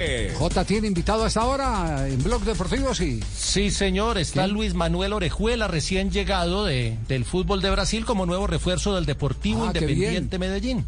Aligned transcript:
J 0.00 0.64
tiene 0.64 0.86
invitado 0.86 1.24
a 1.24 1.26
esta 1.26 1.44
hora 1.44 2.06
en 2.06 2.22
Blog 2.22 2.44
Deportivo, 2.44 2.94
sí. 2.94 3.18
Sí, 3.36 3.72
señor, 3.72 4.16
está 4.16 4.46
Luis 4.46 4.72
Manuel 4.74 5.12
Orejuela, 5.12 5.66
recién 5.66 6.12
llegado 6.12 6.64
de, 6.64 6.96
del 7.08 7.24
fútbol 7.24 7.60
de 7.60 7.68
Brasil 7.72 8.04
como 8.04 8.24
nuevo 8.24 8.46
refuerzo 8.46 8.94
del 8.94 9.06
Deportivo 9.06 9.64
Ah, 9.64 9.66
Independiente 9.74 10.38
Medellín. 10.38 10.84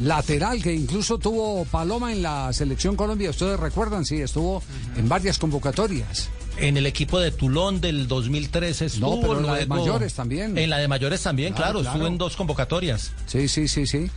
Lateral 0.00 0.60
que 0.64 0.74
incluso 0.74 1.16
tuvo 1.18 1.64
Paloma 1.66 2.10
en 2.10 2.22
la 2.22 2.52
selección 2.52 2.96
Colombia. 2.96 3.30
Ustedes 3.30 3.60
recuerdan, 3.60 4.04
sí, 4.04 4.16
estuvo 4.16 4.64
en 4.96 5.08
varias 5.08 5.38
convocatorias. 5.38 6.28
En 6.56 6.76
el 6.76 6.86
equipo 6.86 7.20
de 7.20 7.30
Tulón 7.30 7.80
del 7.80 8.08
2013 8.08 8.86
estuvo. 8.86 9.14
No, 9.14 9.20
pero 9.20 9.38
en 9.38 9.46
la 9.46 9.54
de 9.54 9.66
mayores 9.66 10.14
también. 10.14 10.58
En 10.58 10.70
la 10.70 10.78
de 10.78 10.88
mayores 10.88 11.22
también, 11.22 11.52
Claro, 11.52 11.74
claro, 11.74 11.80
claro. 11.82 11.94
estuvo 11.98 12.06
en 12.08 12.18
dos 12.18 12.34
convocatorias. 12.34 13.12
Sí, 13.26 13.46
sí, 13.46 13.68
sí, 13.68 13.86
sí. 13.86 14.10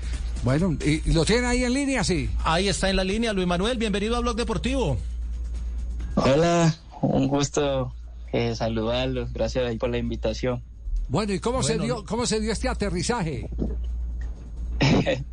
Bueno, 0.43 0.75
¿y 0.85 1.11
lo 1.13 1.23
tienen 1.23 1.45
ahí 1.45 1.63
en 1.63 1.73
línea, 1.73 2.03
sí? 2.03 2.29
Ahí 2.43 2.67
está 2.67 2.89
en 2.89 2.97
la 2.97 3.03
línea 3.03 3.31
Luis 3.33 3.47
Manuel, 3.47 3.77
bienvenido 3.77 4.17
a 4.17 4.19
Blog 4.19 4.35
Deportivo. 4.35 4.97
Hola, 6.15 6.75
un 7.01 7.27
gusto 7.27 7.93
eh, 8.33 8.53
saludarlos. 8.55 9.31
Gracias 9.31 9.65
ahí 9.65 9.77
por 9.77 9.89
la 9.89 9.97
invitación. 9.99 10.61
Bueno, 11.07 11.33
¿y 11.33 11.39
cómo, 11.39 11.63
se, 11.63 11.77
dio, 11.77 12.03
cómo 12.05 12.25
se 12.25 12.41
dio 12.41 12.51
este 12.51 12.67
aterrizaje? 12.67 13.49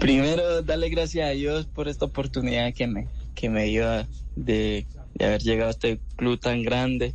Primero, 0.00 0.62
darle 0.62 0.88
gracias 0.88 1.26
a 1.28 1.30
Dios 1.32 1.66
por 1.66 1.88
esta 1.88 2.06
oportunidad 2.06 2.72
que 2.72 2.86
me, 2.86 3.08
que 3.34 3.50
me 3.50 3.64
dio 3.64 3.86
de, 4.36 4.86
de 5.16 5.24
haber 5.24 5.42
llegado 5.42 5.68
a 5.68 5.72
este 5.72 6.00
club 6.16 6.40
tan 6.40 6.62
grande. 6.62 7.14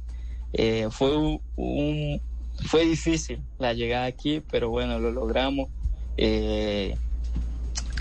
Eh, 0.54 0.88
fue 0.92 1.18
un, 1.18 1.42
un- 1.56 2.22
fue 2.68 2.86
difícil 2.86 3.42
la 3.58 3.74
llegada 3.74 4.06
aquí, 4.06 4.42
pero 4.52 4.70
bueno, 4.70 5.00
lo 5.00 5.12
logramos. 5.12 5.70
Eh, 6.18 6.96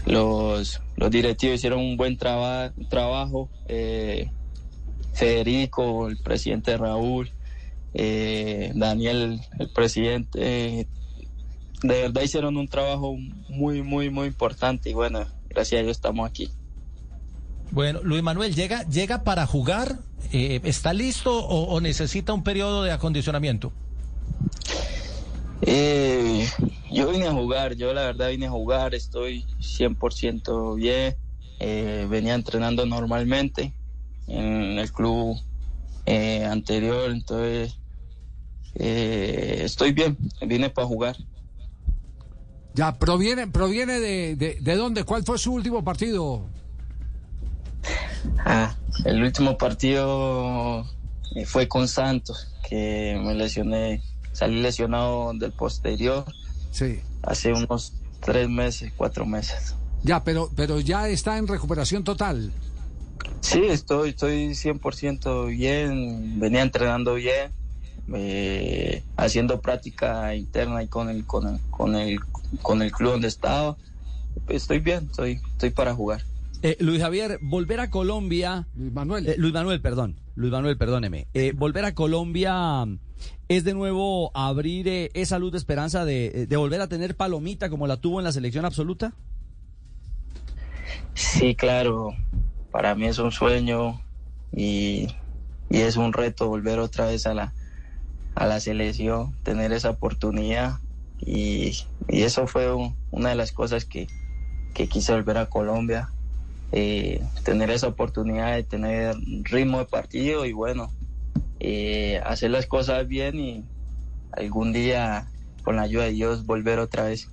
los, 0.07 0.81
los 0.97 1.11
directivos 1.11 1.57
hicieron 1.57 1.81
un 1.81 1.97
buen 1.97 2.17
traba- 2.17 2.73
trabajo. 2.89 3.49
Eh, 3.67 4.31
Federico, 5.13 6.09
el 6.09 6.19
presidente 6.19 6.77
Raúl, 6.77 7.31
eh, 7.95 8.73
Daniel, 8.75 9.41
el 9.61 9.71
presidente, 9.71 10.39
eh, 10.81 10.87
de 11.83 12.03
verdad 12.03 12.23
hicieron 12.23 12.57
un 12.57 12.67
trabajo 12.67 13.17
muy, 13.49 13.83
muy, 13.83 14.11
muy 14.11 14.27
importante 14.27 14.91
y 14.91 14.95
bueno, 14.95 15.25
gracias 15.49 15.79
a 15.79 15.83
Dios 15.85 15.97
estamos 15.97 16.29
aquí. 16.29 16.51
Bueno, 17.71 18.01
Luis 18.03 18.23
Manuel, 18.25 18.55
¿llega, 18.55 18.83
llega 18.89 19.23
para 19.23 19.47
jugar? 19.47 19.99
Eh, 20.33 20.61
¿Está 20.65 20.93
listo 20.93 21.33
o, 21.33 21.65
o 21.73 21.81
necesita 21.81 22.33
un 22.33 22.43
periodo 22.43 22.83
de 22.83 22.91
acondicionamiento? 22.91 23.73
Eh, 25.67 26.47
yo 26.91 27.11
vine 27.11 27.27
a 27.27 27.33
jugar, 27.33 27.75
yo 27.75 27.95
la 27.95 28.03
verdad 28.03 28.29
vine 28.29 28.47
a 28.47 28.51
jugar, 28.51 28.95
estoy 28.95 29.47
100% 29.61 30.75
bien, 30.75 31.17
eh, 31.59 32.07
venía 32.09 32.35
entrenando 32.35 32.85
normalmente 32.85 33.73
en 34.27 34.79
el 34.79 34.93
club 34.93 35.41
eh, 36.05 36.45
anterior, 36.45 37.11
entonces 37.11 37.79
eh, 38.75 39.63
estoy 39.65 39.93
bien, 39.93 40.19
vine 40.43 40.69
para 40.69 40.87
jugar. 40.87 41.17
Ya, 42.75 42.99
proviene, 42.99 43.47
proviene 43.47 44.01
de, 44.01 44.37
de, 44.37 44.59
de 44.61 44.77
dónde? 44.77 45.05
¿Cuál 45.05 45.25
fue 45.25 45.39
su 45.39 45.53
último 45.55 45.83
partido? 45.83 46.43
Ah, 48.45 48.75
el 49.07 49.23
último 49.23 49.57
partido 49.57 50.85
fue 51.47 51.69
con 51.69 51.89
Santos, 51.89 52.49
que 52.69 53.19
me 53.25 53.35
lesioné, 53.35 54.03
salí 54.35 54.61
lesionado 54.61 55.33
del 55.35 55.53
posterior 55.53 56.25
Sí. 56.71 57.01
hace 57.23 57.53
unos 57.53 57.95
tres 58.21 58.49
meses, 58.49 58.93
cuatro 58.97 59.25
meses. 59.25 59.75
Ya, 60.03 60.23
pero, 60.23 60.51
pero 60.55 60.81
ya 60.81 61.09
está 61.09 61.39
en 61.39 61.47
recuperación 61.47 62.05
total. 62.05 62.53
Sí, 63.41 63.61
estoy, 63.65 64.11
estoy 64.11 64.55
100% 64.55 65.47
bien, 65.47 66.39
venía 66.41 66.63
entrenando 66.63 67.15
bien, 67.15 67.53
eh, 68.13 69.03
haciendo 69.17 69.61
práctica 69.61 70.35
interna 70.35 70.83
y 70.83 70.89
con 70.89 71.09
el, 71.09 71.25
con 71.25 71.47
el, 71.49 71.61
con 71.71 71.95
el, 71.95 72.21
con 72.61 72.83
el 72.83 72.93
club 72.93 73.13
donde 73.13 73.29
estaba. 73.29 73.77
Estoy 74.49 74.81
bien, 74.81 75.07
estoy, 75.11 75.41
estoy 75.53 75.71
para 75.71 75.95
jugar. 75.95 76.23
Eh, 76.67 76.79
Luis 76.81 76.99
Javier, 77.03 77.39
volver 77.43 77.79
a 77.81 77.91
Colombia. 77.91 78.67
Luis 78.75 78.91
Manuel. 78.91 79.29
eh, 79.29 79.35
Luis 79.37 79.53
Manuel, 79.53 79.83
perdón. 79.83 80.19
Luis 80.35 80.51
Manuel, 80.51 80.79
perdóneme. 80.79 81.29
Eh, 81.35 81.53
volver 81.55 81.85
a 81.85 81.95
Colombia 81.95 82.87
es 83.49 83.65
de 83.65 83.75
nuevo 83.75 84.31
abrir 84.35 84.89
eh, 84.89 85.11
esa 85.13 85.39
luz 85.39 85.53
de 85.53 85.59
esperanza 85.59 86.07
de, 86.07 86.47
de 86.49 86.57
volver 86.57 86.81
a 86.81 86.89
tener 86.89 87.17
palomita 87.19 87.69
como 87.69 87.87
la 87.87 87.99
tuvo 87.99 88.19
en 88.19 88.25
la 88.25 88.33
selección 88.33 88.65
absoluta. 88.65 89.13
Sí, 91.13 91.55
claro, 91.55 92.15
para 92.73 92.95
mí 92.95 93.09
es 93.09 93.19
un 93.19 93.31
sueño 93.31 94.01
y, 94.57 95.09
y 95.69 95.79
es 95.81 95.99
un 95.99 96.15
reto 96.15 96.49
volver 96.49 96.79
otra 96.79 97.09
vez 97.09 97.27
a 97.27 97.35
la, 97.35 97.53
a 98.35 98.47
la 98.47 98.59
selección, 98.59 99.35
tener 99.43 99.71
esa 99.75 99.91
oportunidad 99.91 100.79
y, 101.21 101.77
y 102.09 102.23
eso 102.23 102.47
fue 102.47 102.73
un- 102.73 102.97
una 103.11 103.29
de 103.29 103.35
las 103.35 103.53
cosas 103.53 103.85
que, 103.85 104.07
que 104.73 104.89
quise 104.89 105.13
volver 105.13 105.37
a 105.37 105.51
Colombia, 105.51 106.09
eh, 106.77 107.23
tener 107.45 107.71
esa 107.71 107.87
oportunidad 107.87 108.57
de 108.57 108.65
tener 108.65 109.15
ritmo 109.45 109.79
de 109.79 109.85
partido 109.85 110.45
y 110.45 110.53
bueno, 110.53 110.91
eh, 111.61 112.21
hacer 112.27 112.51
las 112.51 112.67
cosas 112.67 113.07
bien 113.07 113.39
y 113.39 113.65
algún 114.33 114.73
día 114.73 115.29
con 115.63 115.77
la 115.77 115.83
ayuda 115.83 116.07
de 116.07 116.11
Dios 116.11 116.45
volver 116.47 116.81
otra 116.81 117.05
vez 117.05 117.31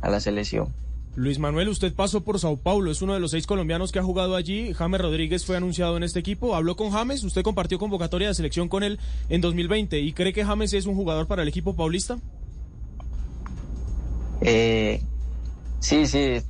a 0.00 0.08
la 0.10 0.20
selección. 0.20 0.72
Luis 1.16 1.40
Manuel, 1.40 1.68
usted 1.68 1.92
pasó 1.92 2.20
por 2.20 2.38
Sao 2.38 2.56
Paulo, 2.56 2.92
es 2.92 3.02
uno 3.02 3.14
de 3.14 3.18
los 3.18 3.32
seis 3.32 3.48
colombianos 3.48 3.90
que 3.90 3.98
ha 3.98 4.04
jugado 4.04 4.36
allí. 4.36 4.72
James 4.72 5.00
Rodríguez 5.00 5.44
fue 5.44 5.56
anunciado 5.56 5.96
en 5.96 6.04
este 6.04 6.20
equipo. 6.20 6.54
Habló 6.54 6.76
con 6.76 6.92
James, 6.92 7.24
usted 7.24 7.42
compartió 7.42 7.80
convocatoria 7.80 8.28
de 8.28 8.34
selección 8.34 8.68
con 8.68 8.84
él 8.84 9.00
en 9.28 9.40
2020 9.40 9.98
y 9.98 10.12
cree 10.12 10.32
que 10.32 10.44
James 10.44 10.72
es 10.72 10.86
un 10.86 10.94
jugador 10.94 11.26
para 11.26 11.42
el 11.42 11.48
equipo 11.48 11.74
paulista. 11.74 12.16
Eh, 14.40 15.02
sí, 15.80 16.06
sí, 16.06 16.40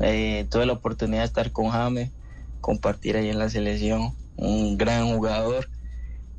eh, 0.00 0.46
tuve 0.50 0.66
la 0.66 0.74
oportunidad 0.74 1.20
de 1.20 1.26
estar 1.26 1.52
con 1.52 1.70
James, 1.70 2.12
compartir 2.60 3.16
ahí 3.16 3.28
en 3.28 3.38
la 3.38 3.48
selección, 3.48 4.14
un 4.36 4.78
gran 4.78 5.14
jugador. 5.14 5.68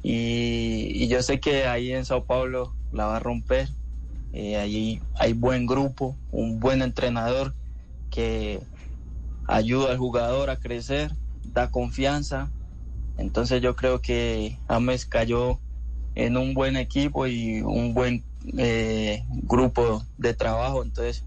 Y, 0.02 1.08
yo 1.08 1.22
sé 1.22 1.40
que 1.40 1.66
ahí 1.66 1.94
en 1.94 2.06
Sao 2.06 2.26
Paulo 2.26 2.76
la 2.92 3.06
va 3.06 3.18
a 3.18 3.20
romper. 3.20 3.70
Eh, 4.34 4.58
allí 4.58 5.02
hay 5.16 5.34
buen 5.34 5.66
grupo, 5.66 6.18
un 6.32 6.60
buen 6.60 6.82
entrenador 6.82 7.56
que 8.10 8.60
ayuda 9.48 9.92
al 9.92 9.98
jugador 9.98 10.50
a 10.50 10.58
crecer, 10.58 11.12
da 11.44 11.70
confianza. 11.72 12.52
Entonces 13.18 13.62
yo 13.62 13.76
creo 13.76 14.02
que 14.02 14.60
James 14.68 15.06
cayó 15.06 15.60
en 16.16 16.38
un 16.38 16.54
buen 16.54 16.76
equipo 16.78 17.28
y 17.28 17.62
un 17.62 17.94
buen 17.94 18.26
eh, 18.58 19.24
grupo 19.44 20.04
de 20.18 20.34
trabajo. 20.34 20.84
Entonces 20.84 21.24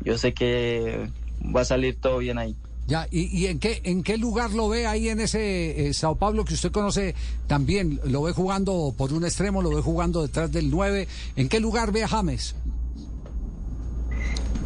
yo 0.00 0.18
sé 0.18 0.34
que 0.34 1.10
va 1.44 1.62
a 1.62 1.64
salir 1.64 2.00
todo 2.00 2.18
bien 2.18 2.38
ahí. 2.38 2.56
Ya, 2.86 3.08
¿y, 3.10 3.24
y 3.36 3.46
en, 3.46 3.60
qué, 3.60 3.80
en 3.84 4.02
qué 4.02 4.18
lugar 4.18 4.52
lo 4.52 4.68
ve 4.68 4.86
ahí 4.86 5.08
en 5.08 5.18
ese 5.20 5.88
eh, 5.88 5.94
Sao 5.94 6.16
Paulo 6.16 6.44
que 6.44 6.52
usted 6.52 6.70
conoce 6.70 7.14
también? 7.46 7.98
¿Lo 8.04 8.22
ve 8.22 8.32
jugando 8.32 8.94
por 8.96 9.12
un 9.14 9.24
extremo, 9.24 9.62
lo 9.62 9.70
ve 9.70 9.80
jugando 9.80 10.20
detrás 10.20 10.52
del 10.52 10.70
9? 10.70 11.08
¿En 11.36 11.48
qué 11.48 11.60
lugar 11.60 11.92
ve 11.92 12.04
a 12.04 12.08
James? 12.08 12.54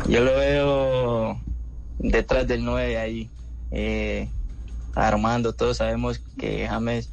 Yo 0.08 0.20
lo 0.20 0.34
veo 0.36 1.40
detrás 1.98 2.48
del 2.48 2.64
9 2.64 2.98
ahí, 2.98 3.30
eh, 3.70 4.28
armando. 4.94 5.52
Todos 5.54 5.76
sabemos 5.76 6.20
que 6.38 6.66
James 6.66 7.10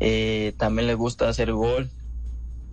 eh, 0.00 0.54
también 0.56 0.88
le 0.88 0.94
gusta 0.94 1.28
hacer 1.28 1.52
gol. 1.52 1.88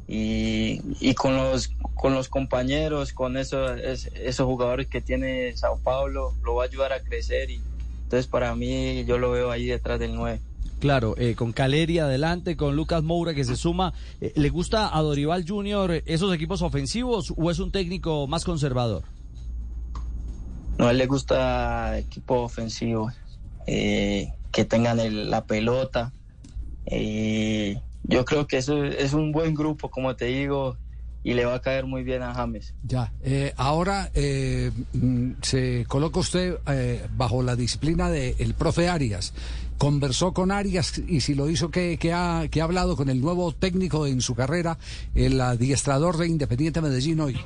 Y, 0.08 0.82
y 1.02 1.14
con 1.16 1.36
los 1.36 1.70
con 1.96 2.14
los 2.14 2.30
compañeros, 2.30 3.12
con 3.12 3.36
eso, 3.38 3.74
es- 3.74 4.10
esos 4.14 4.46
jugadores 4.46 4.88
que 4.88 5.02
tiene 5.02 5.56
Sao 5.58 5.80
Paulo, 5.80 6.34
lo 6.44 6.56
va 6.56 6.64
a 6.64 6.68
ayudar 6.68 6.94
a 6.94 7.00
crecer. 7.02 7.50
Y 7.50 7.60
entonces 8.04 8.28
para 8.28 8.56
mí 8.56 9.04
yo 9.06 9.18
lo 9.18 9.32
veo 9.32 9.50
ahí 9.52 9.66
detrás 9.66 10.00
del 10.00 10.16
9. 10.16 10.40
Claro, 10.80 11.16
eh, 11.18 11.34
con 11.36 11.54
Caleri 11.54 11.98
adelante, 11.98 12.56
con 12.56 12.76
Lucas 12.76 13.02
Moura 13.02 13.34
que 13.34 13.44
se 13.44 13.56
suma. 13.56 13.94
Eh, 14.22 14.32
¿Le 14.36 14.50
gusta 14.50 14.96
a 14.96 15.02
Dorival 15.02 15.44
Junior 15.48 16.04
esos 16.06 16.34
equipos 16.34 16.62
ofensivos 16.62 17.34
o 17.36 17.50
es 17.50 17.58
un 17.60 17.72
técnico 17.72 18.28
más 18.28 18.46
conservador? 18.46 19.04
No, 20.78 20.86
a 20.88 20.92
él 20.92 21.00
le 21.00 21.08
gusta 21.08 21.98
equipo 21.98 22.42
ofensivo. 22.42 23.12
eh, 23.70 24.32
que 24.52 24.64
tengan 24.64 24.98
el- 25.00 25.30
la 25.30 25.44
pelota. 25.46 26.14
Y 26.90 27.76
yo 28.08 28.26
creo 28.26 28.48
que 28.48 28.58
eso 28.58 28.84
es 28.84 29.14
un 29.14 29.32
buen 29.32 29.54
grupo, 29.54 29.90
como 29.90 30.16
te 30.16 30.26
digo, 30.26 30.78
y 31.24 31.34
le 31.34 31.46
va 31.46 31.56
a 31.56 31.62
caer 31.62 31.86
muy 31.86 32.04
bien 32.04 32.24
a 32.24 32.34
James. 32.34 32.74
Ya, 32.84 33.12
eh, 33.22 33.54
ahora 33.58 34.10
eh, 34.14 34.72
mm, 34.94 35.32
se 35.42 35.86
coloca 35.88 36.20
usted 36.20 36.58
eh, 36.68 37.06
bajo 37.16 37.44
la 37.44 37.56
disciplina 37.56 38.10
del 38.10 38.54
profe 38.54 38.88
Arias. 38.88 39.34
Conversó 39.78 40.34
con 40.34 40.52
Arias 40.52 41.02
y 41.08 41.22
si 41.22 41.36
lo 41.36 41.50
hizo, 41.50 41.70
que, 41.70 41.98
que, 41.98 42.14
ha, 42.14 42.48
que 42.50 42.62
ha 42.62 42.64
hablado 42.64 42.96
con 42.96 43.10
el 43.10 43.22
nuevo 43.22 43.52
técnico 43.52 44.08
en 44.08 44.22
su 44.22 44.36
carrera, 44.36 44.78
el 45.14 45.40
adiestrador 45.40 46.18
de 46.18 46.28
Independiente 46.28 46.82
Medellín 46.82 47.20
hoy. 47.20 47.38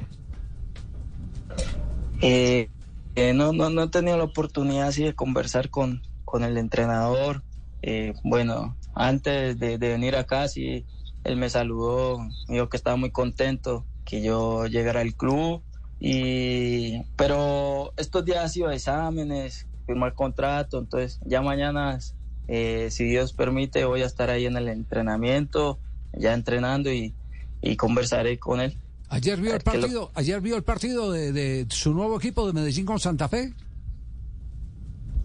Eh, 2.21 2.69
eh, 3.15 3.33
no, 3.33 3.51
no, 3.51 3.69
no 3.69 3.83
he 3.83 3.87
tenido 3.89 4.17
la 4.17 4.23
oportunidad 4.23 4.87
así 4.87 5.03
de 5.03 5.13
conversar 5.13 5.69
con, 5.69 6.03
con 6.23 6.43
el 6.43 6.57
entrenador. 6.57 7.43
Eh, 7.81 8.13
bueno, 8.23 8.75
antes 8.93 9.57
de, 9.59 9.77
de 9.77 9.89
venir 9.89 10.15
acá, 10.15 10.47
sí, 10.47 10.85
él 11.23 11.35
me 11.37 11.49
saludó, 11.49 12.19
me 12.47 12.55
dijo 12.55 12.69
que 12.69 12.77
estaba 12.77 12.95
muy 12.95 13.11
contento 13.11 13.85
que 14.05 14.21
yo 14.21 14.65
llegara 14.67 15.01
al 15.01 15.15
club. 15.15 15.63
Y, 15.99 17.03
pero 17.15 17.93
estos 17.97 18.25
días 18.25 18.43
ha 18.43 18.49
sido 18.49 18.71
exámenes, 18.71 19.67
firmar 19.85 20.13
contrato, 20.15 20.79
entonces 20.79 21.19
ya 21.25 21.41
mañana, 21.41 21.99
eh, 22.47 22.87
si 22.89 23.05
Dios 23.05 23.33
permite, 23.33 23.85
voy 23.85 24.01
a 24.01 24.07
estar 24.07 24.29
ahí 24.31 24.45
en 24.47 24.57
el 24.57 24.67
entrenamiento, 24.67 25.79
ya 26.13 26.33
entrenando 26.33 26.91
y, 26.91 27.13
y 27.61 27.75
conversaré 27.75 28.39
con 28.39 28.61
él. 28.61 28.75
Ayer 29.09 29.39
vio 29.39 29.51
el 29.53 29.57
lo- 29.57 29.63
partido, 29.63 30.11
ayer 30.15 30.41
vio 30.41 30.55
el 30.55 30.63
partido 30.63 31.11
de, 31.11 31.31
de 31.31 31.67
su 31.69 31.93
nuevo 31.93 32.17
equipo 32.17 32.47
de 32.47 32.53
Medellín 32.53 32.85
con 32.85 32.99
Santa 32.99 33.27
Fe. 33.27 33.53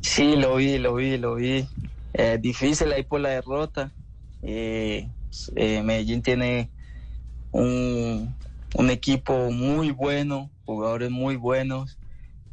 Sí, 0.02 0.36
lo 0.36 0.56
vi, 0.56 0.78
lo 0.78 0.94
vi, 0.94 1.16
lo 1.18 1.36
vi. 1.36 1.66
Eh, 2.18 2.38
difícil 2.40 2.90
ahí 2.92 3.02
por 3.02 3.20
la 3.20 3.28
derrota. 3.28 3.92
Eh, 4.42 5.06
eh, 5.54 5.82
Medellín 5.82 6.22
tiene 6.22 6.70
un, 7.52 8.34
un 8.74 8.90
equipo 8.90 9.50
muy 9.50 9.90
bueno, 9.90 10.50
jugadores 10.64 11.10
muy 11.10 11.36
buenos. 11.36 11.98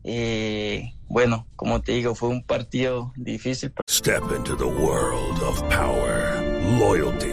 Eh, 0.03 0.93
bueno, 1.07 1.47
como 1.55 1.81
te 1.81 1.93
digo, 1.93 2.13
fue 2.13 2.27
un 2.27 2.43
partido 2.43 3.13
difícil. 3.15 3.71
Step 3.89 4.23
into 4.35 4.57
the 4.57 4.65
world 4.65 5.41
of 5.41 5.61
power, 5.69 6.41
loyalty, 6.77 7.32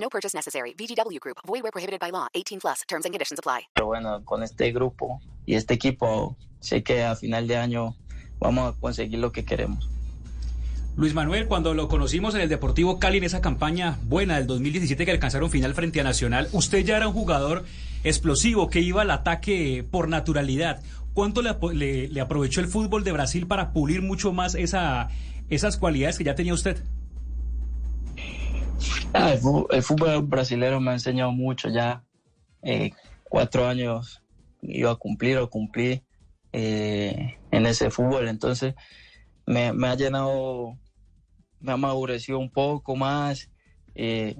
No 0.00 0.08
purchase 0.08 0.34
necessary. 0.36 0.74
VGW 0.74 1.18
Group. 1.20 1.36
Void 1.46 1.62
where 1.62 1.70
prohibited 1.72 2.00
by 2.00 2.10
law. 2.10 2.26
18 2.34 2.58
plus. 2.60 2.80
Terms 2.88 3.04
and 3.04 3.12
conditions 3.12 3.38
apply. 3.38 3.68
Pero 3.74 3.86
bueno, 3.86 4.24
con 4.24 4.42
este 4.42 4.72
grupo 4.72 5.20
y 5.46 5.54
este 5.54 5.74
equipo, 5.74 6.36
sé 6.60 6.82
que 6.82 7.04
a 7.04 7.14
final 7.16 7.46
de 7.46 7.56
año 7.56 7.94
vamos 8.38 8.74
a 8.74 8.80
conseguir 8.80 9.18
lo 9.18 9.30
que 9.30 9.44
queremos. 9.44 9.88
Luis 10.96 11.14
Manuel, 11.14 11.46
cuando 11.46 11.72
lo 11.74 11.88
conocimos 11.88 12.34
en 12.34 12.40
el 12.40 12.48
Deportivo 12.48 12.98
Cali 12.98 13.18
en 13.18 13.24
esa 13.24 13.40
campaña 13.40 13.98
buena 14.04 14.36
del 14.36 14.46
2017 14.46 15.04
que 15.04 15.10
alcanzaron 15.12 15.50
final 15.50 15.74
frente 15.74 16.00
a 16.00 16.04
Nacional, 16.04 16.48
usted 16.52 16.84
ya 16.84 16.96
era 16.96 17.06
un 17.06 17.14
jugador 17.14 17.64
explosivo 18.02 18.68
que 18.68 18.80
iba 18.80 19.02
al 19.02 19.10
ataque 19.10 19.84
por 19.88 20.08
naturalidad. 20.08 20.82
¿Cuánto 21.14 21.42
le, 21.42 21.54
le- 21.74 22.08
le 22.08 22.20
aprovechó 22.20 22.60
el 22.60 22.66
fútbol 22.68 23.04
de 23.04 23.12
Brasil 23.12 23.46
para 23.46 23.72
pulir 23.72 24.02
mucho 24.02 24.32
más 24.32 24.54
esa, 24.54 25.08
esas 25.48 25.76
cualidades 25.76 26.18
que 26.18 26.24
ya 26.24 26.34
tenía 26.34 26.54
usted? 26.54 26.82
Ah, 29.14 29.32
el, 29.32 29.40
fu- 29.40 29.66
el 29.70 29.82
fútbol 29.82 30.22
brasileño 30.26 30.80
me 30.80 30.90
ha 30.92 30.94
enseñado 30.94 31.32
mucho 31.32 31.68
ya. 31.70 32.04
eh, 32.62 32.92
cuatro 33.24 33.66
años 33.68 34.22
iba 34.62 34.90
a 34.92 34.96
cumplir 34.96 35.38
o 35.38 35.50
cumplí 35.50 36.04
eh, 36.52 37.38
en 37.50 37.66
ese 37.66 37.90
fútbol. 37.90 38.28
Entonces 38.28 38.74
me, 39.46 39.68
ha 39.88 39.94
llenado, 39.96 40.78
me 41.60 41.72
ha 41.72 41.76
madurecido 41.76 42.38
un 42.38 42.52
poco 42.52 42.96
más. 42.96 43.50
eh, 43.94 44.36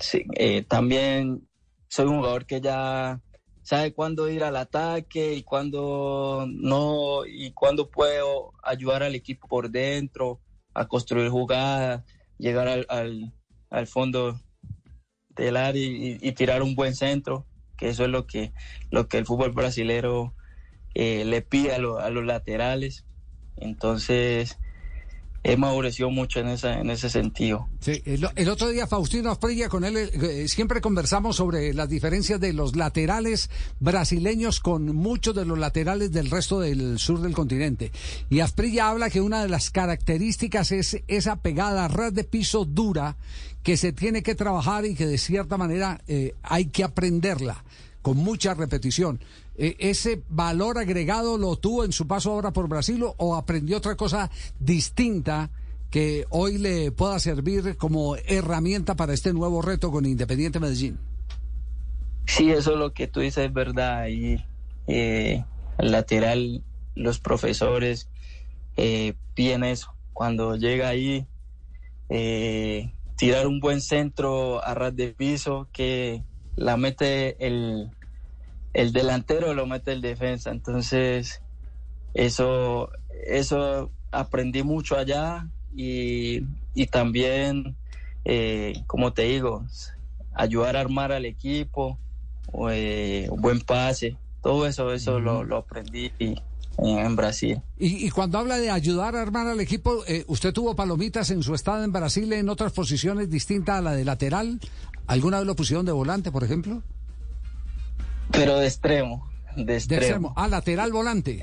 sí, 0.00 0.24
también 0.68 1.48
soy 1.88 2.06
un 2.06 2.18
jugador 2.18 2.46
que 2.46 2.60
ya 2.60 3.22
sabe 3.62 3.94
cuándo 3.94 4.28
ir 4.30 4.44
al 4.44 4.56
ataque 4.56 5.34
y 5.34 5.42
cuándo 5.44 6.46
no, 6.48 7.26
y 7.26 7.52
cuándo 7.52 7.90
puedo 7.90 8.52
ayudar 8.62 9.02
al 9.04 9.14
equipo 9.14 9.48
por 9.48 9.70
dentro 9.70 10.42
a 10.74 10.86
construir 10.88 11.30
jugadas, 11.30 12.04
llegar 12.38 12.68
al, 12.68 12.86
al, 12.88 13.34
al 13.72 13.88
fondo 13.88 14.40
del 15.30 15.56
área 15.56 15.82
y, 15.82 16.18
y 16.20 16.32
tirar 16.32 16.62
un 16.62 16.74
buen 16.74 16.94
centro, 16.94 17.46
que 17.78 17.88
eso 17.88 18.04
es 18.04 18.10
lo 18.10 18.26
que, 18.26 18.52
lo 18.90 19.08
que 19.08 19.18
el 19.18 19.26
fútbol 19.26 19.52
brasilero 19.52 20.34
eh, 20.94 21.24
le 21.24 21.42
pide 21.42 21.74
a, 21.74 21.78
lo- 21.78 21.98
a 22.00 22.10
los 22.10 22.24
laterales. 22.24 23.06
Entonces, 23.56 24.58
he 25.44 25.56
madurecido 25.56 26.10
mucho 26.10 26.40
en, 26.40 26.48
en 26.48 26.90
ese 26.90 27.10
sentido. 27.10 27.68
Sí, 27.80 28.02
el, 28.04 28.48
otro 28.48 28.68
día 28.68 28.86
Faustino 28.86 29.30
Asprilla 29.30 29.68
con 29.68 29.84
él 29.84 29.96
eh, 29.96 30.46
siempre 30.48 30.80
conversamos 30.80 31.36
sobre 31.36 31.74
las 31.74 31.88
diferencias 31.88 32.40
de 32.40 32.52
los 32.52 32.76
laterales 32.76 33.50
brasileños 33.80 34.60
con 34.60 34.94
muchos 34.94 35.34
de 35.34 35.44
los 35.44 35.58
laterales 35.58 36.12
del 36.12 36.30
resto 36.30 36.60
del 36.60 36.98
sur 36.98 37.20
del 37.20 37.34
continente. 37.34 37.90
Y 38.30 38.40
Asprilla 38.40 38.88
habla 38.88 39.10
que 39.10 39.20
una 39.20 39.42
de 39.42 39.48
las 39.48 39.70
características 39.70 40.70
es 40.70 41.02
esa 41.08 41.36
pegada 41.36 41.88
ras 41.88 42.14
de 42.14 42.24
piso 42.24 42.64
dura 42.64 43.16
que 43.64 43.76
se 43.76 43.92
tiene 43.92 44.22
que 44.22 44.34
trabajar 44.34 44.84
y 44.84 44.94
que 44.94 45.06
de 45.06 45.18
cierta 45.18 45.56
manera 45.56 46.00
eh, 46.06 46.34
hay 46.42 46.66
que 46.66 46.84
aprenderla 46.84 47.64
con 48.02 48.18
mucha 48.18 48.54
repetición. 48.54 49.20
Eh, 49.56 49.76
¿Ese 49.78 50.22
valor 50.28 50.78
agregado 50.78 51.38
lo 51.38 51.56
tuvo 51.56 51.84
en 51.84 51.92
su 51.92 52.06
paso 52.06 52.32
ahora 52.32 52.52
por 52.52 52.68
Brasil 52.68 53.02
o- 53.16 53.36
aprendió 53.36 53.78
otra 53.78 53.96
cosa 53.96 54.30
distinta? 54.58 55.50
que 55.90 56.24
hoy 56.30 56.56
le 56.56 56.90
pueda 56.90 57.18
servir 57.18 57.76
como 57.76 58.16
herramienta 58.16 58.96
para 58.96 59.12
este 59.12 59.34
nuevo 59.34 59.60
reto 59.60 59.90
con 59.90 60.06
Independiente 60.06 60.58
Medellín. 60.58 60.98
Sí, 62.24 62.50
eso 62.50 62.72
es 62.72 62.78
lo 62.78 62.94
que 62.94 63.08
tú 63.08 63.20
dices 63.20 63.44
es 63.44 63.52
verdad. 63.52 64.06
Y 64.06 64.42
eh, 64.86 65.44
lateral, 65.78 66.64
los 66.94 67.18
profesores 67.18 68.08
eh, 68.78 69.12
piden 69.34 69.64
eso. 69.64 69.94
Cuando 70.14 70.56
llega 70.56 70.88
ahí, 70.88 71.26
eh, 72.08 72.90
tirar 73.18 73.46
un 73.46 73.60
buen 73.60 73.82
centro 73.82 74.64
a 74.64 74.72
ras 74.72 74.96
de 74.96 75.08
piso 75.08 75.68
que 75.74 76.22
la 76.56 76.78
mete 76.78 77.36
el, 77.46 77.90
el 78.72 78.92
delantero, 78.92 79.54
lo 79.54 79.66
mete 79.66 79.92
el 79.92 80.00
defensa. 80.00 80.50
Entonces, 80.50 81.42
eso, 82.14 82.90
eso 83.26 83.90
aprendí 84.10 84.62
mucho 84.62 84.96
allá 84.96 85.48
y, 85.74 86.40
y 86.74 86.86
también, 86.86 87.76
eh, 88.24 88.82
como 88.86 89.12
te 89.12 89.22
digo, 89.22 89.64
ayudar 90.34 90.76
a 90.76 90.80
armar 90.80 91.12
al 91.12 91.24
equipo, 91.24 91.98
eh, 92.70 93.28
buen 93.30 93.60
pase, 93.60 94.16
todo 94.42 94.66
eso, 94.66 94.92
eso 94.92 95.20
lo, 95.20 95.44
lo 95.44 95.58
aprendí 95.58 96.12
en, 96.18 96.36
en 96.78 97.16
Brasil. 97.16 97.62
Y, 97.78 98.06
y 98.06 98.10
cuando 98.10 98.38
habla 98.38 98.58
de 98.58 98.70
ayudar 98.70 99.16
a 99.16 99.22
armar 99.22 99.46
al 99.46 99.60
equipo, 99.60 100.04
eh, 100.06 100.24
¿usted 100.28 100.52
tuvo 100.52 100.74
palomitas 100.74 101.30
en 101.30 101.42
su 101.42 101.54
estado 101.54 101.84
en 101.84 101.92
Brasil 101.92 102.32
en 102.32 102.48
otras 102.48 102.72
posiciones 102.72 103.30
distintas 103.30 103.78
a 103.78 103.82
la 103.82 103.92
de 103.92 104.04
lateral? 104.04 104.60
¿Alguna 105.06 105.38
vez 105.38 105.46
lo 105.46 105.56
pusieron 105.56 105.84
de 105.86 105.92
volante, 105.92 106.30
por 106.32 106.44
ejemplo? 106.44 106.82
Pero 108.30 108.58
de 108.58 108.66
extremo, 108.66 109.30
de 109.56 109.64
De 109.64 109.74
extremo. 109.76 110.00
extremo. 110.02 110.34
Ah, 110.36 110.48
lateral 110.48 110.92
volante. 110.92 111.40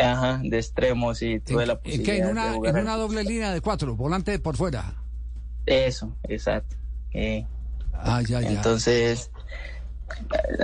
Ajá, 0.00 0.40
de 0.42 0.56
extremo, 0.58 1.14
sí, 1.14 1.40
tuve 1.40 1.66
la 1.66 1.74
¿En 1.74 1.78
posibilidad 1.80 2.06
qué? 2.06 2.18
¿En 2.18 2.24
de 2.26 2.30
una, 2.32 2.52
jugar 2.54 2.76
en 2.76 2.82
una 2.82 2.96
doble 2.96 3.24
línea 3.24 3.52
de 3.52 3.60
cuatro? 3.60 3.94
¿Volante 3.96 4.38
por 4.38 4.56
fuera? 4.56 4.94
Eso, 5.66 6.16
exacto. 6.24 6.76
Eh, 7.12 7.46
Ah, 8.04 8.20
ya, 8.22 8.40
ya. 8.40 8.50
Entonces, 8.50 9.30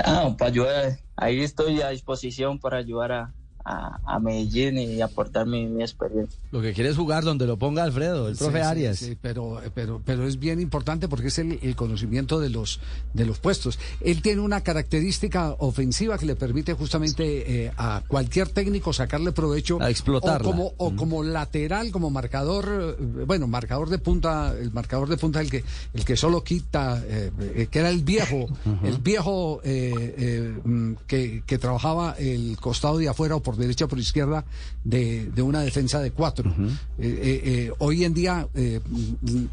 ah, 0.05 0.35
para 0.37 0.51
ayudar, 0.51 0.99
ahí 1.17 1.41
estoy 1.43 1.83
a 1.83 1.91
disposición 1.91 2.59
para 2.59 2.79
ayudar 2.79 3.13
a, 3.13 3.35
a, 3.69 4.01
a 4.05 4.19
Medellín 4.19 4.79
y 4.79 5.01
aportar 5.03 5.47
mi, 5.47 5.67
mi 5.67 5.83
experiencia. 5.83 6.39
Lo 6.51 6.61
que 6.63 6.73
quiere 6.73 6.91
es 6.91 6.97
jugar 6.97 7.25
donde 7.25 7.47
lo 7.47 7.59
ponga 7.59 7.83
Alfredo, 7.83 8.29
el 8.29 8.37
profe 8.37 8.59
Sí, 8.59 8.65
sí, 8.65 8.69
Arias. 8.69 8.99
sí, 8.99 9.19
pero, 9.21 9.61
pero, 9.75 10.01
pero 10.05 10.27
es 10.27 10.39
bien 10.39 10.61
importante 10.61 11.09
porque 11.09 11.29
es 11.29 11.39
el, 11.39 11.59
el 11.63 11.77
conocimiento 11.77 12.41
de 12.41 12.51
los, 12.51 12.81
de 13.13 13.27
los 13.27 13.39
puestos. 13.39 13.79
Él 14.01 14.23
tiene 14.23 14.41
una 14.41 14.63
característica 14.63 15.55
ofensiva 15.59 16.19
que 16.19 16.27
le 16.27 16.37
permite 16.37 16.73
justamente 16.75 17.65
eh, 17.67 17.73
a 17.77 18.03
cualquier 18.09 18.49
técnico 18.49 18.93
sacarle 18.93 19.33
provecho. 19.33 19.79
A 19.83 19.91
explotarla. 19.91 20.49
O 20.49 20.51
como, 20.51 20.73
o 20.77 20.97
como 20.97 21.23
lateral, 21.23 21.91
como 21.91 22.11
marcador, 22.11 22.97
eh, 22.99 23.25
bueno, 23.27 23.47
marcador 23.47 23.91
de 23.91 23.99
punta, 23.99 24.55
el 24.59 24.73
marcador 24.73 25.09
de 25.09 25.17
punta, 25.17 25.41
el 25.41 25.51
que, 25.51 25.65
el 25.95 26.05
que 26.05 26.17
solo 26.17 26.43
quita, 26.43 27.03
eh, 27.07 27.69
que 27.71 27.79
era 27.79 27.91
el 27.91 28.03
viejo, 28.03 28.47
el 28.83 28.99
viejo 28.99 29.61
eh, 29.65 30.15
eh, 30.19 30.59
mm, 30.65 30.93
que, 31.07 31.43
que 31.47 31.59
trabajaba 31.59 32.15
el 32.19 32.57
costado 32.61 32.99
de 32.99 33.09
afuera 33.09 33.37
o 33.37 33.41
por 33.43 33.57
derecha 33.59 33.87
por 33.87 33.99
izquierda 33.99 34.45
de, 34.85 35.27
de 35.27 35.43
una 35.43 35.61
defensa 35.61 36.01
de 36.01 36.11
cuatro. 36.13 36.51
Eh, 36.59 36.73
eh, 36.99 37.43
eh, 37.45 37.73
hoy 37.79 38.05
en 38.05 38.15
día 38.15 38.49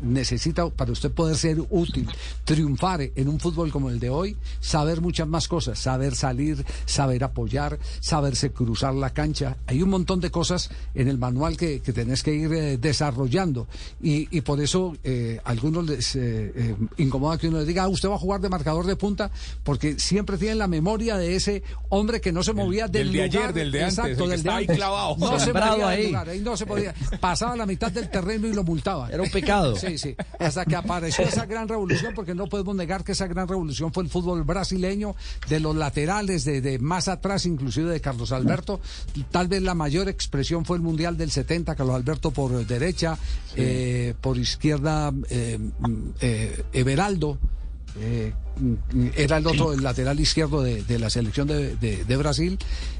necesita, 0.02 0.70
para 0.70 0.92
usted 0.92 1.12
poder 1.12 1.36
ser 1.38 1.58
útil, 1.70 2.08
triunfar 2.44 3.02
en 3.16 3.28
un 3.28 3.40
fútbol 3.40 3.72
como 3.72 3.90
el 3.90 4.00
de 4.00 4.10
hoy, 4.10 4.38
saber 4.60 5.02
muchas 5.02 5.28
más 5.28 5.48
cosas, 5.48 5.80
saber 5.80 6.16
salir, 6.16 6.66
saber 6.86 7.24
apoyar, 7.24 7.80
saberse 8.00 8.52
cruzar 8.52 8.94
la 8.94 9.12
cancha. 9.12 9.58
Hay 9.68 9.82
un 9.82 9.90
montón 9.90 10.20
de 10.20 10.32
cosas 10.32 10.70
en 10.94 11.08
el 11.08 11.18
manual 11.18 11.58
que, 11.58 11.82
que 11.82 11.94
tenés 11.94 12.24
que 12.24 12.34
ir 12.34 12.80
desarrollando 12.80 13.68
y, 14.02 14.28
y 14.36 14.42
por 14.42 14.62
eso 14.62 14.96
a 15.44 15.50
algunos 15.50 15.86
les 15.88 16.18
incomoda 16.98 17.38
que 17.38 17.48
uno 17.48 17.60
les 17.60 17.68
diga, 17.68 17.84
"Ah, 17.84 17.88
usted 17.88 18.10
va 18.10 18.16
a 18.16 18.20
jugar 18.20 18.42
de 18.42 18.50
marcador 18.50 18.86
de 18.86 18.96
punta, 18.96 19.32
porque 19.64 20.00
siempre 20.00 20.38
tienen 20.38 20.58
la 20.60 20.68
memoria 20.68 21.18
de 21.18 21.36
ese 21.36 21.64
hombre 21.90 22.22
que 22.22 22.32
no 22.32 22.44
se 22.44 22.54
movía 22.54 22.88
del, 22.88 23.08
del 23.08 23.12
de 23.14 23.22
ayer, 23.24 23.54
del 23.54 23.72
de 23.72 23.85
antes, 23.86 24.06
el 24.06 24.15
que 24.15 24.22
del 24.22 24.30
de 24.30 24.36
estaba 24.36 24.58
ahí 24.58 24.68
clavado. 24.68 25.15
No 25.18 25.39
se 25.39 25.54
del 25.54 25.63
ahí. 25.63 26.08
lugar, 26.08 26.30
ahí 26.30 26.39
no 26.39 26.58
se 26.58 26.65
podía. 26.65 26.94
Pasaba 27.20 27.56
la 27.56 27.65
mitad 27.65 27.92
del 27.92 28.10
terreno 28.10 28.48
y 28.48 28.54
lo 28.54 28.63
multaba. 28.63 29.10
Era 29.10 29.22
un 29.22 29.30
pecado. 29.30 29.75
Sí, 29.86 29.98
sí. 30.00 30.15
Hasta 30.39 30.65
que 30.65 30.75
apareció 30.75 31.25
esa 31.25 31.46
gran 31.46 31.68
revolución, 31.68 32.13
porque 32.15 32.34
no 32.34 32.48
podemos 32.48 32.75
negar 32.75 33.04
que 33.04 33.12
esa 33.12 33.27
gran 33.27 33.48
revolución 33.48 33.94
fue 33.94 34.04
el 34.04 34.10
fútbol 34.10 34.44
brasileño, 34.44 35.15
de 35.48 35.60
los 35.60 35.75
laterales, 35.75 36.44
de, 36.44 36.62
de 36.62 36.80
más 36.80 37.08
atrás, 37.08 37.46
inclusive 37.46 37.92
de 37.92 38.01
Carlos 38.01 38.32
Alberto. 38.32 38.80
Tal 39.32 39.48
vez 39.48 39.62
la 39.62 39.75
mayor 39.75 40.10
expresión 40.10 40.65
fue 40.65 40.77
el 40.77 40.84
Mundial 40.84 41.18
del 41.18 41.30
70, 41.30 41.75
Carlos 41.75 41.96
Alberto 41.96 42.32
por 42.32 42.65
derecha, 42.65 43.18
eh, 43.56 44.13
por 44.22 44.38
izquierda, 44.38 45.13
eh, 45.30 45.58
mm, 45.60 46.10
eh, 46.22 46.63
Everaldo. 46.74 47.38
Eh, 48.00 48.34
era 49.16 49.38
el 49.38 49.48
otro, 49.48 49.74
el 49.74 49.82
lateral 49.84 50.20
izquierdo 50.20 50.62
de, 50.62 50.84
de 50.84 51.00
la 51.00 51.10
selección 51.10 51.48
de, 51.48 51.75
de- 51.75 52.04
Brasil. 52.18 52.58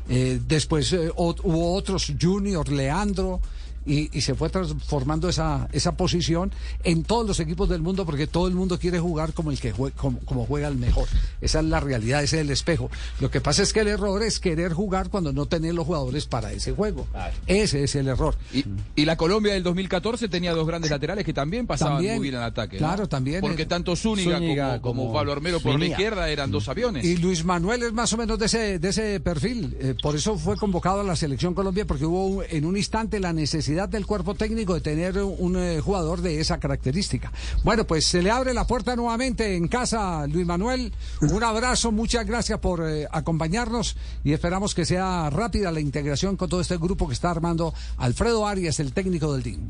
Eh, 0.10 0.40
después 0.48 0.92
eh, 0.94 1.12
hubo 1.16 1.74
otros, 1.76 2.12
Junior, 2.22 2.68
Leandro, 2.70 3.40
y, 3.86 4.10
y 4.18 4.22
se 4.22 4.36
fue 4.36 4.50
transformando 4.50 5.30
esa, 5.30 5.68
esa 5.72 5.96
posición 5.96 6.52
en 6.84 7.04
todos 7.04 7.28
los 7.28 7.40
equipos 7.40 7.70
del 7.70 7.82
mundo 7.82 8.06
porque 8.06 8.28
todo 8.28 8.48
el 8.48 8.56
mundo 8.56 8.80
quiere 8.80 9.00
jugar 9.00 9.34
como 9.34 9.52
el 9.52 9.60
que 9.60 9.74
jue- 9.74 9.92
como, 9.94 10.20
como 10.22 10.46
juega 10.46 10.68
el 10.68 10.76
mejor. 10.76 11.08
Esa 11.42 11.60
es 11.60 11.66
la 11.66 11.80
realidad, 11.80 12.24
ese 12.24 12.38
es 12.38 12.42
el 12.42 12.50
espejo. 12.52 12.90
Lo 13.20 13.30
que 13.32 13.42
pasa 13.42 13.62
es 13.64 13.74
que 13.74 13.82
el 13.82 13.88
error 13.88 14.24
es 14.24 14.40
querer 14.40 14.74
jugar 14.74 15.10
cuando 15.10 15.32
no 15.34 15.46
tener 15.46 15.74
los 15.74 15.86
jugadores 15.86 16.26
para 16.26 16.52
ese 16.52 16.72
juego. 16.72 17.08
Ese 17.48 17.84
es 17.84 17.96
el 17.96 18.08
error. 18.08 18.36
Y, 18.54 18.66
y 18.96 19.06
la 19.06 19.18
Colombia 19.18 19.54
del 19.54 19.64
2014 19.64 20.28
tenía 20.30 20.54
dos 20.54 20.66
grandes 20.68 20.90
laterales 20.92 21.24
que 21.26 21.34
también 21.34 21.68
pasaban 21.68 21.98
También, 21.98 22.16
muy 22.16 22.24
bien 22.30 22.36
en 22.36 22.42
ataque. 22.42 22.78
¿no? 22.78 22.80
claro, 22.88 23.08
también. 23.08 23.42
Porque 23.42 23.66
tanto 23.66 23.96
Zúñiga, 23.96 24.38
Zúñiga 24.38 24.82
como, 24.82 25.04
como 25.04 25.14
Pablo 25.14 25.32
Armero 25.34 25.60
por 25.60 25.78
la 25.80 25.86
izquierda 25.86 26.30
eran 26.30 26.50
dos 26.52 26.68
aviones. 26.70 27.06
Y 27.06 27.18
Luis 27.18 27.44
Manuel 27.46 27.84
es 27.84 27.94
más 27.94 28.12
o 28.14 28.18
menos 28.18 28.40
de 28.40 28.46
ese, 28.48 28.80
de 28.80 28.90
ese 28.90 29.20
perfil. 29.20 29.76
Eh, 29.80 29.96
por 30.02 30.16
eso 30.16 30.38
fue 30.38 30.58
convocado 30.58 31.02
a 31.02 31.04
la 31.04 31.16
selección 31.16 31.54
Colombia, 31.54 31.86
porque 31.86 32.06
hubo 32.06 32.26
un- 32.28 32.44
en 32.50 32.66
un 32.66 32.78
instante 32.78 33.20
la 33.20 33.32
necesidad 33.34 33.75
del 33.76 34.06
cuerpo 34.06 34.36
técnico 34.36 34.74
de 34.74 34.82
tener 34.82 35.22
un 35.22 35.58
eh, 35.58 35.82
jugador 35.82 36.22
de 36.22 36.40
esa 36.40 36.60
característica. 36.60 37.32
Bueno, 37.64 37.86
pues 37.86 38.06
se 38.06 38.22
le 38.22 38.32
abre 38.32 38.54
la 38.54 38.66
puerta 38.66 38.96
nuevamente 38.96 39.56
en 39.56 39.68
casa, 39.68 40.26
Luis 40.28 40.46
Manuel. 40.46 40.94
Un 41.22 41.44
abrazo, 41.44 41.92
muchas 41.92 42.26
gracias 42.26 42.60
por 42.60 42.88
eh, 42.88 43.06
acompañarnos 43.12 43.98
y 44.24 44.32
esperamos 44.32 44.74
que 44.74 44.86
sea 44.86 45.30
rápida 45.30 45.72
la 45.72 45.82
integración 45.82 46.38
con 46.38 46.50
todo 46.50 46.62
este 46.62 46.78
grupo 46.78 47.08
que 47.08 47.14
está 47.14 47.30
armando 47.30 47.74
Alfredo 47.98 48.48
Arias, 48.48 48.80
el 48.80 48.94
técnico 48.94 49.34
del 49.34 49.44
team. 49.44 49.70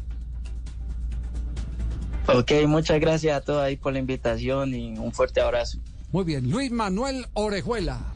Ok, 2.28 2.52
muchas 2.68 3.00
gracias 3.00 3.36
a 3.38 3.42
todos 3.42 3.64
ahí 3.64 3.78
por 3.78 3.94
la 3.94 4.00
invitación 4.00 4.74
y 4.76 4.98
un 4.98 5.12
fuerte 5.12 5.42
abrazo. 5.42 5.80
Muy 6.12 6.24
bien, 6.24 6.50
Luis 6.50 6.72
Manuel 6.72 7.26
Orejuela. 7.34 8.16